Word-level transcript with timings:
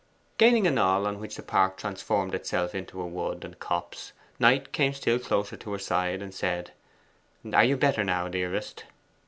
Gaining 0.39 0.65
a 0.65 0.71
knoll 0.71 1.05
on 1.05 1.19
which 1.19 1.35
the 1.35 1.43
park 1.43 1.77
transformed 1.77 2.33
itself 2.33 2.73
into 2.73 2.97
wood 2.97 3.45
and 3.45 3.59
copse, 3.59 4.13
Knight 4.39 4.71
came 4.71 4.93
still 4.93 5.19
closer 5.19 5.55
to 5.57 5.71
her 5.73 5.77
side, 5.77 6.23
and 6.23 6.33
said, 6.33 6.71
'Are 7.53 7.63
you 7.63 7.77
better 7.77 8.03
now, 8.03 8.27
dearest? 8.27 8.85